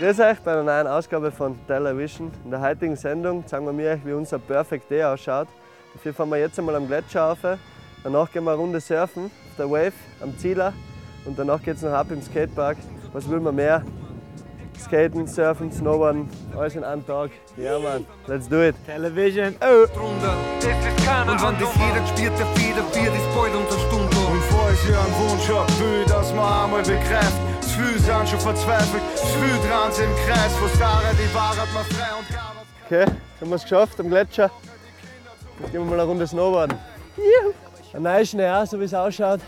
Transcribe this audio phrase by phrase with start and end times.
[0.00, 2.30] Grüß euch bei einer neuen Ausgabe von Television.
[2.46, 5.46] In der heutigen Sendung zeigen wir euch, wie unser Perfect Day ausschaut.
[5.92, 7.40] Dafür fahren wir jetzt einmal am Gletscher rauf.
[8.02, 9.92] Danach gehen wir eine Runde surfen auf der Wave
[10.22, 10.72] am Zieler
[11.26, 12.78] und danach geht es noch ab im Skatepark.
[13.12, 13.84] Was will man mehr?
[14.80, 17.32] Skaten, Surfen, Snowboarden, alles in einem Tag.
[17.58, 18.74] Ja, Mann, let's do it.
[18.86, 19.54] Television.
[19.60, 19.82] Oh.
[19.82, 20.22] Und
[21.42, 24.16] wenn das jeder spielt, der Feder wird, ist bald unter Stunde.
[24.16, 27.39] Und falls ihr einen Wunsch habt, will, dass man einmal begreift.
[27.92, 30.52] Gefühl sind schon verzweifelt, Gefühl dran im Kreis.
[30.62, 32.54] Was daran die Wahrheit mal frei und klar.
[32.86, 34.50] Okay, jetzt haben wir es geschafft am Gletscher.
[35.60, 36.78] Jetzt gehen wir mal eine Runde Snowboarden.
[37.16, 37.52] Juhu.
[37.92, 39.40] Ein neues Schnee, so wie es ausschaut.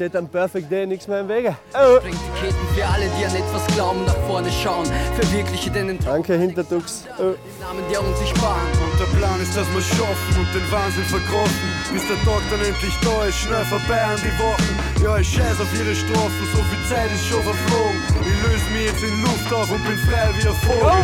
[0.00, 1.54] Steht am Perfect Day nichts mehr im Wege.
[1.74, 2.00] Oh.
[2.00, 4.86] Bringt die Ketten für alle, die an etwas glauben, nach vorne schauen.
[5.20, 7.04] Verwirkliche den Danke, Hinterdux.
[7.18, 7.36] Oh.
[7.60, 8.64] Namen der unsichtbaren.
[8.80, 11.68] Und der Plan ist, dass wir schaffen und den Wahnsinn verkrochen.
[11.92, 15.04] Bis der Tag dann endlich da ist, schnell vorbei an die Wochen.
[15.04, 18.00] Ja, ich scheiß auf ihre Strafen, so viel Zeit ist schon verflogen.
[18.24, 20.96] Ich löse mich jetzt in Luft auf und bin frei wie ein Vogel.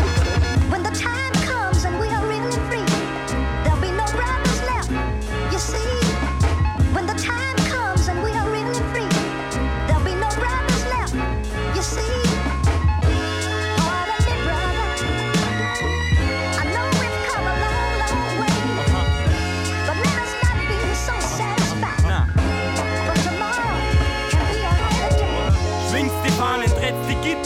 [0.73, 1.26] When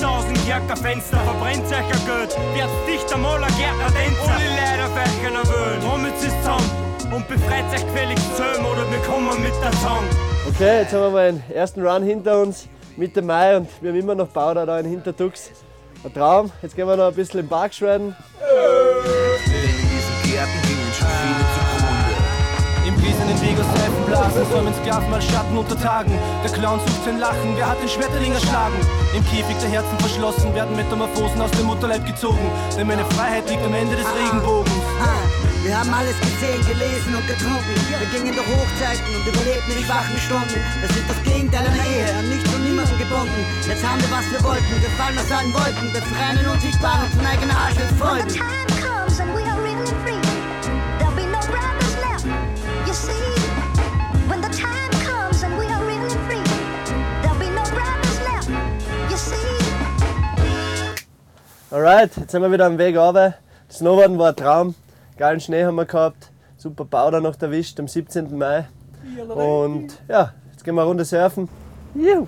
[0.04, 4.34] aus dem Kerkerfenster, verbrennt euch ein Geld, wird's dichter Moller, Gärtner, Tänzer.
[4.34, 6.70] Alle Leute auf euch einer Welt, trommelt sie zusammen
[7.14, 10.04] und befreit euch gefälligst zusammen oder wir kommen mit der Song.
[10.48, 13.98] Okay, jetzt haben wir mal den ersten Run hinter uns, Mitte Mai und wir haben
[13.98, 15.50] immer noch Powder da in Hinterdux.
[16.02, 16.50] Ein Traum.
[16.62, 18.16] Jetzt gehen wir noch ein bisschen im Park shredden.
[23.30, 26.18] Im fließenden Weg aus Seifenblasen säumen Sklaven mal Schatten unter Tagen.
[26.42, 28.74] Der Clown sucht sein Lachen, wer hat den Schmetterling erschlagen?
[29.14, 32.42] Im Käfig der Herzen verschlossen, werden Metamorphosen aus dem Mutterleib gezogen.
[32.76, 34.74] Denn meine Freiheit liegt am Ende des Regenbogens.
[35.62, 37.74] Wir haben alles gesehen, gelesen und getrunken.
[37.86, 40.58] Wir gingen durch Hochzeiten und überlebten die schwachen Stunden.
[40.82, 43.40] Das ist das Gegenteil einer Ehe, an nichts und niemanden gebunden.
[43.62, 47.14] Jetzt haben wir, was wir wollten, wir fallen aus allen Wolken, befreien den Unsichtbaren und
[47.14, 48.79] von eigener Arsch When
[61.72, 63.34] Alright, jetzt sind wir wieder am Weg runter.
[63.68, 64.74] Das Snowboarden war ein Traum.
[65.16, 66.32] Geilen Schnee haben wir gehabt.
[66.56, 68.36] Super Powder noch erwischt am 17.
[68.36, 68.66] Mai.
[69.28, 71.48] Und ja, jetzt gehen wir eine Runde surfen.
[71.94, 72.26] Juhu.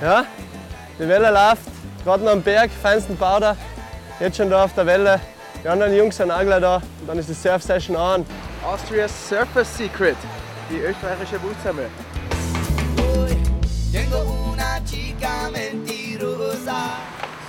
[0.00, 0.24] Ja,
[0.98, 1.62] die Welle läuft,
[2.04, 3.54] gerade noch am Berg, feinsten Powder.
[4.18, 5.20] Jetzt schon da auf der Welle.
[5.62, 8.24] Die anderen Jungs sind auch gleich da und dann ist die Surf-Session an.
[8.66, 10.16] Austria's Surfer Secret,
[10.70, 11.88] die österreichische Wurzelme.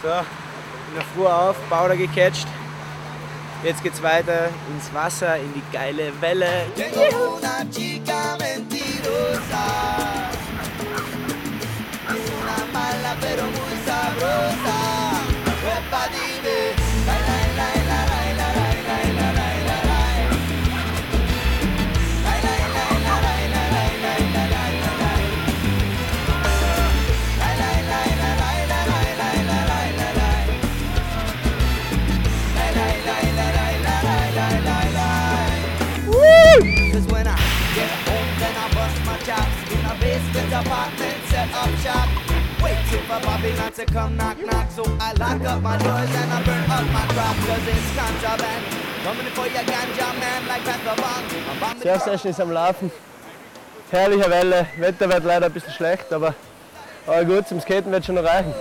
[0.02, 2.48] So, in der Früh auf, Powder gecatcht.
[3.64, 6.68] Jetzt geht's weiter ins Wasser, in die geile Welle.
[9.36, 9.85] Cause
[43.78, 46.86] Not to come knock knock, so I lock up my doors and I burn up
[46.94, 48.66] my crop, cause it's contraband.
[49.04, 52.90] Coming for your ganja man like bombing the Surf-Session ist am Laufen.
[53.92, 54.68] Herrliche Welle.
[54.78, 56.36] Wetter wird leider ein bisschen schlecht, aber,
[57.06, 58.54] aber gut, zum Skaten wird schon noch reichen.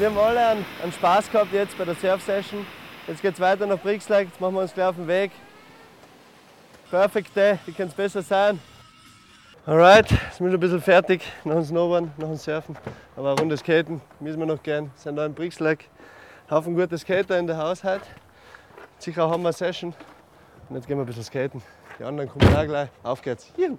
[0.00, 2.66] Wir haben alle einen, einen Spaß gehabt jetzt bei der Surf-Session.
[3.06, 5.30] Jetzt geht es weiter nach Brixlag, jetzt machen wir uns gleich auf den Weg.
[6.90, 8.58] Perfect Day, wie kann es besser sein?
[9.66, 12.78] Alright, jetzt sind wir ein bisschen fertig nach dem Snowboarden, nach dem Surfen.
[13.14, 14.90] Aber eine Runde Skaten müssen wir noch gehen.
[14.94, 15.90] Sind da im Brixleck.
[16.50, 18.06] Haufen gute Skater in der Haus heute.
[18.96, 19.92] Sicher haben wir eine Session.
[20.70, 21.60] Und jetzt gehen wir ein bisschen skaten.
[21.98, 22.88] Die anderen kommen auch gleich.
[23.02, 23.52] Auf geht's.
[23.54, 23.76] Juhu.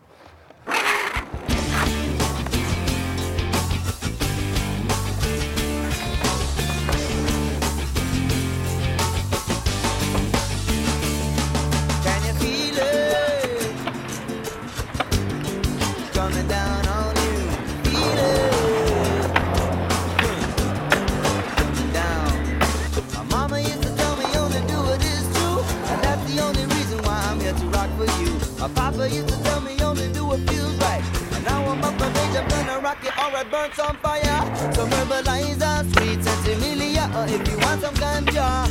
[35.12, 37.04] Some herbalizer, sweet sensimilia.
[37.14, 38.68] Or if you want some ganja.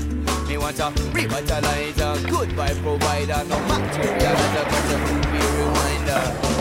[0.49, 6.60] Me want a revitalizer, good vibe provider, no materializer, but a movie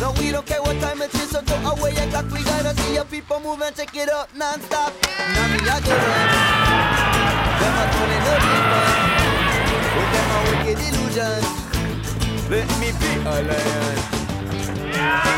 [0.00, 2.30] No, we don't care what time it is, so throw away your clock.
[2.30, 4.92] We gotta see your people move and check it up non-stop.
[5.02, 6.28] Now me I go run.
[7.58, 8.94] Them a turning up fun.
[9.96, 11.46] With them a wicked illusions.
[12.48, 13.98] Let me be a lion.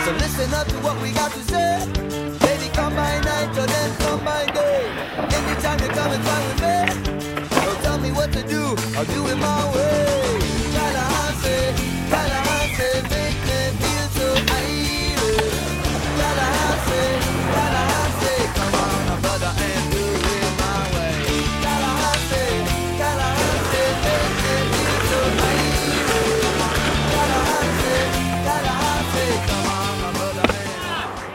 [0.04, 2.29] So listen up to what we got to say.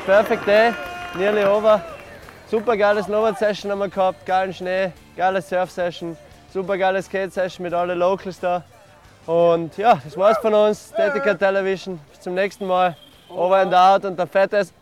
[0.06, 0.72] Perfect day,
[1.16, 1.82] nearly over.
[2.50, 6.16] Super geile Snowboard Session haben wir gehabt, geilen Schnee, geile Surf Session,
[6.54, 8.64] super geile Skate Session mit allen Locals da.
[9.26, 12.00] Und ja, das war's von uns, Statica Television.
[12.12, 12.96] Bis zum nächsten Mal.
[13.30, 14.74] Over and out und der Fette ist.